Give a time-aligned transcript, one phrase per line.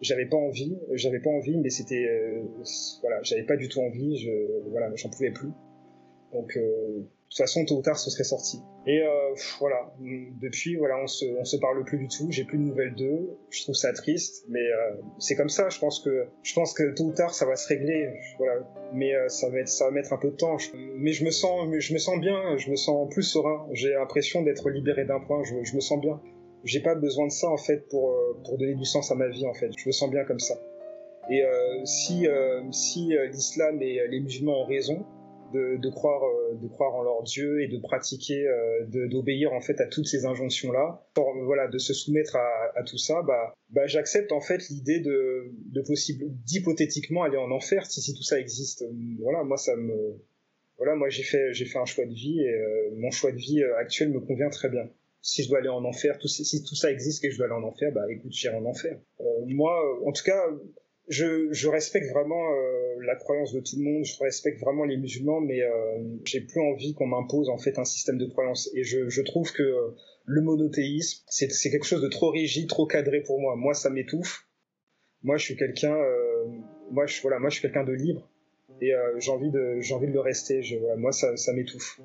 [0.00, 2.06] j'avais pas envie, j'avais pas envie, mais c'était,
[3.00, 4.30] voilà, j'avais pas du tout envie, je,
[4.70, 5.50] voilà, j'en pouvais plus.
[6.32, 6.58] Donc,
[7.26, 8.62] de toute façon, tôt ou tard, ce serait sorti.
[8.86, 9.92] Et euh, voilà,
[10.40, 12.28] depuis, voilà, on se, on se parle plus du tout.
[12.30, 13.36] J'ai plus de nouvelles d'eux.
[13.50, 15.68] Je trouve ça triste, mais euh, c'est comme ça.
[15.68, 18.08] Je pense que, je pense que tôt ou tard, ça va se régler.
[18.38, 18.62] Voilà,
[18.94, 20.56] mais euh, ça va être, ça va mettre un peu de temps.
[20.94, 22.56] mais je me sens, je me sens bien.
[22.58, 23.66] Je me sens plus serein.
[23.72, 25.42] J'ai l'impression d'être libéré d'un point.
[25.42, 26.20] Je, je, me sens bien.
[26.66, 28.14] J'ai pas besoin de ça en fait pour
[28.44, 29.70] pour donner du sens à ma vie en fait.
[29.76, 30.54] Je me sens bien comme ça.
[31.30, 31.42] Et
[31.84, 32.26] si
[32.72, 35.06] si l'islam et les musulmans ont raison,
[35.52, 39.80] de, croire, euh, de croire en leur Dieu et de pratiquer, euh, d'obéir en fait
[39.80, 41.06] à toutes ces injonctions là,
[41.44, 45.80] voilà, de se soumettre à, tout ça, bah, bah j'accepte en fait l'idée de, de
[45.82, 48.84] possible, d'hypothétiquement aller en enfer si, si tout ça existe.
[49.20, 50.18] Voilà, moi ça me,
[50.76, 53.62] voilà, moi j'ai fait, fait un choix de vie et euh, mon choix de vie
[53.78, 54.88] actuel me convient très bien.
[55.22, 57.46] Si je dois aller en enfer, tout, si tout ça existe et que je dois
[57.46, 58.98] aller en enfer, bah écoute, j'irai en enfer.
[59.46, 59.72] moi,
[60.06, 60.40] en tout cas,
[61.08, 65.40] je, respecte vraiment euh, la croyance de tout le monde, je respecte vraiment les musulmans,
[65.40, 65.70] mais euh,
[66.24, 68.70] j'ai plus envie qu'on m'impose en fait un système de croyance.
[68.74, 73.40] Et je, trouve que le monothéisme, c'est quelque chose de trop rigide, trop cadré pour
[73.40, 73.56] moi.
[73.56, 74.46] Moi, ça m'étouffe.
[75.22, 76.44] Moi, je suis quelqu'un, euh,
[76.90, 78.28] moi, voilà, moi, je suis quelqu'un de libre
[78.80, 80.60] et euh, j'ai envie de, j'ai envie de le rester.
[80.96, 82.00] Moi, ça, ça m'étouffe.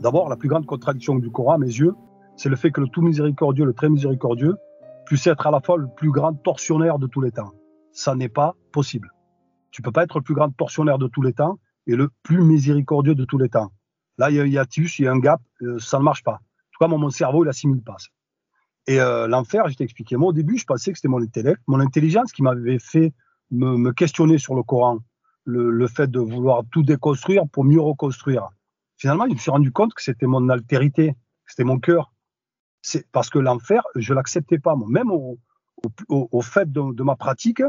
[0.00, 1.94] D'abord, la plus grande contradiction du Coran, à mes yeux,
[2.36, 4.56] c'est le fait que le tout miséricordieux, le très miséricordieux,
[5.06, 7.52] puisse être à la fois le plus grand tortionnaire de tous les temps.
[7.92, 9.10] Ça n'est pas possible.
[9.70, 12.42] Tu peux pas être le plus grand tortionnaire de tous les temps et le plus
[12.42, 13.70] miséricordieux de tous les temps.
[14.18, 16.34] Là, il y a, a il y a un gap, euh, ça ne marche pas.
[16.34, 17.96] En tout cas, mon cerveau, il assimile pas.
[18.86, 20.16] Et euh, l'enfer, je t'ai expliqué.
[20.16, 23.12] Moi, au début, je pensais que c'était mon intellect, mon intelligence qui m'avait fait
[23.50, 24.98] me, questionner sur le Coran,
[25.44, 28.48] le, fait de vouloir tout déconstruire pour mieux reconstruire
[28.96, 31.14] finalement, je me suis rendu compte que c'était mon altérité,
[31.46, 32.12] c'était mon cœur.
[32.82, 34.74] C'est parce que l'enfer, je l'acceptais pas.
[34.88, 35.38] Même au,
[36.08, 37.62] au, fait de, ma pratique,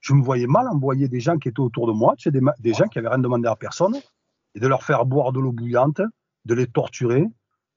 [0.00, 2.86] je me voyais mal envoyer des gens qui étaient autour de moi, des, des gens
[2.86, 3.96] qui avaient rien demandé à personne,
[4.54, 6.00] et de leur faire boire de l'eau bouillante,
[6.44, 7.26] de les torturer,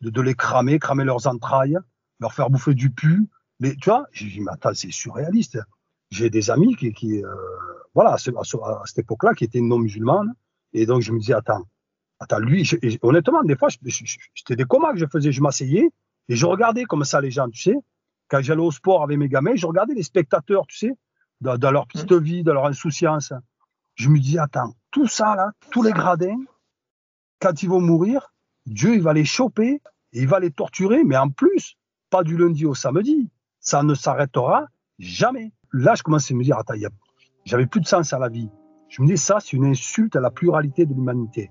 [0.00, 1.78] de, les cramer, cramer leurs entrailles,
[2.18, 3.28] leur faire bouffer du pu.
[3.60, 5.58] Les, tu vois, j'ai dit, mais attends, c'est surréaliste.
[6.12, 7.34] J'ai des amis qui, qui euh,
[7.94, 10.34] voilà, à, à cette époque-là, qui étaient non musulmanes,
[10.72, 11.66] et donc je me disais, attends,
[12.22, 12.70] Attends, lui,
[13.02, 15.32] honnêtement, des fois, c'était des comas que je faisais.
[15.32, 15.90] Je m'asseyais
[16.28, 17.74] et je regardais comme ça les gens, tu sais.
[18.28, 20.94] Quand j'allais au sport avec mes gamins, je regardais les spectateurs, tu sais,
[21.40, 22.22] dans, leur petite mmh.
[22.22, 23.32] vie, dans leur insouciance.
[23.96, 26.38] Je me disais, attends, tout ça, là, tous les gradins,
[27.40, 28.32] quand ils vont mourir,
[28.66, 31.76] Dieu, il va les choper, il va les torturer, mais en plus,
[32.08, 33.30] pas du lundi au samedi.
[33.58, 34.66] Ça ne s'arrêtera
[35.00, 35.50] jamais.
[35.72, 36.74] Là, je commençais à me dire, attends,
[37.44, 38.50] j'avais plus de sens à la vie.
[38.88, 41.50] Je me dis, ça, c'est une insulte à la pluralité de l'humanité.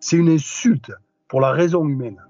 [0.00, 0.92] C'est une insulte
[1.28, 2.20] pour la raison humaine.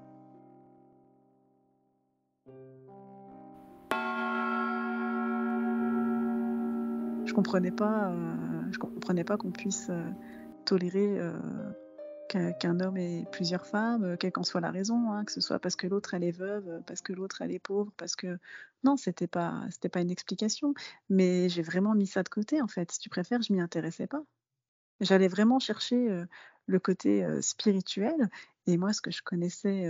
[7.25, 8.35] Je comprenais pas, euh,
[8.71, 10.05] je comprenais pas qu'on puisse euh,
[10.67, 11.33] tolérer euh,
[12.29, 15.77] qu'un homme ait plusieurs femmes, quelle qu'en soit la raison, hein, que ce soit parce
[15.77, 18.39] que l'autre elle est veuve, parce que l'autre elle est pauvre, parce que
[18.83, 20.75] non, c'était pas, c'était pas une explication.
[21.09, 22.91] Mais j'ai vraiment mis ça de côté en fait.
[22.93, 24.23] Si tu préfères, je m'y intéressais pas.
[25.01, 26.25] J'allais vraiment chercher
[26.67, 28.29] le côté spirituel.
[28.67, 29.87] Et moi, ce que je connaissais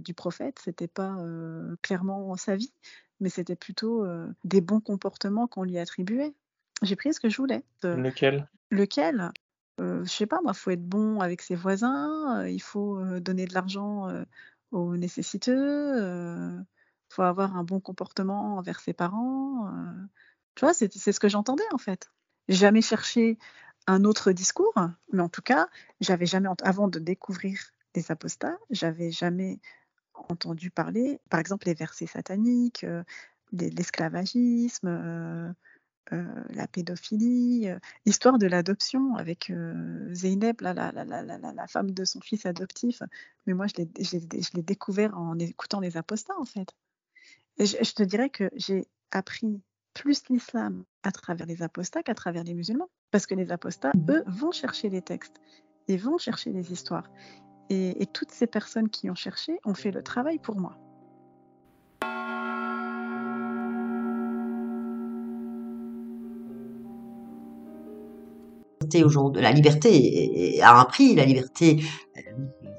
[0.00, 1.18] du prophète, c'était pas
[1.82, 2.72] clairement sa vie,
[3.20, 4.06] mais c'était plutôt
[4.44, 6.34] des bons comportements qu'on lui attribuait.
[6.82, 7.64] J'ai pris ce que je voulais.
[7.82, 8.48] Lequel?
[8.70, 9.32] Lequel?
[9.78, 14.08] Je sais pas, moi, faut être bon avec ses voisins, il faut donner de l'argent
[14.72, 19.70] aux nécessiteux, il faut avoir un bon comportement envers ses parents.
[20.54, 22.10] tu vois, c'est ce que j'entendais en fait.
[22.48, 23.38] Jamais cherché
[23.86, 24.74] un autre discours,
[25.12, 25.68] mais en tout cas,
[26.00, 27.58] j'avais jamais, avant de découvrir
[27.94, 29.60] les apostats, j'avais jamais
[30.14, 33.02] entendu parler, par exemple, les versets sataniques, euh,
[33.52, 35.52] l'esclavagisme, euh, euh,
[36.10, 37.68] la pédophilie,
[38.04, 39.52] l'histoire de l'adoption avec
[40.10, 43.02] Zeynep, la, la, la, la, femme de son fils adoptif.
[43.46, 43.74] Mais moi, je
[44.54, 46.68] l'ai découvert en écoutant les apostats, en fait.
[47.58, 49.60] Et je te dirais que j'ai appris
[49.94, 52.90] plus l'islam à travers les apostats qu'à travers les musulmans.
[53.10, 54.10] Parce que les apostats, mmh.
[54.10, 55.40] eux, vont chercher les textes
[55.88, 57.10] et vont chercher les histoires.
[57.70, 60.76] Et, et toutes ces personnes qui ont cherché ont fait le travail pour moi.
[69.04, 71.80] Aujourd'hui, la liberté a un prix, la liberté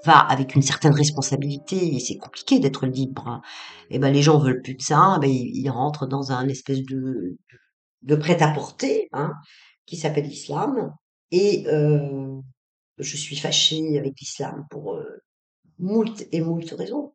[0.05, 3.41] va avec une certaine responsabilité et c'est compliqué d'être libre.
[3.89, 6.83] Et eh ben les gens veulent plus de ça, ben ils, rentrent dans un espèce
[6.83, 7.37] de
[8.03, 9.33] de prêt-à-porter hein,
[9.85, 10.93] qui s'appelle l'islam
[11.31, 12.39] et euh,
[12.97, 15.23] je suis fâchée avec l'islam pour euh,
[15.79, 17.13] moult et moult raisons.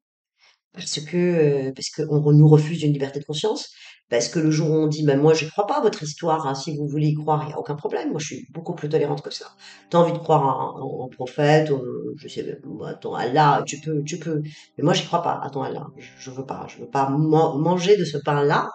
[0.73, 3.71] Parce que, euh, parce qu'on nous refuse une liberté de conscience,
[4.13, 6.47] parce que le jour où on dit, ben moi je crois pas à votre histoire,
[6.47, 8.75] hein, si vous voulez y croire, il n'y a aucun problème, moi je suis beaucoup
[8.75, 9.47] plus tolérante que ça.
[9.89, 11.73] T'as envie de croire en, prophète,
[12.17, 14.43] je sais, attends, Allah, tu peux, tu peux,
[14.77, 18.05] mais moi j'y crois pas, attends Allah, je, veux pas, je veux pas manger de
[18.05, 18.69] ce pain-là.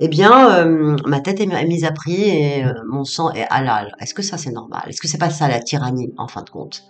[0.00, 3.94] Eh bien, euh, ma tête est mise à prix et euh, mon sang est halal.
[4.00, 4.82] Est-ce que ça c'est normal?
[4.86, 6.84] Est-ce que c'est pas ça la tyrannie, en fin de compte?